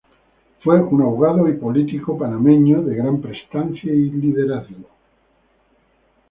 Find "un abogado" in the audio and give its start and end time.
0.81-1.47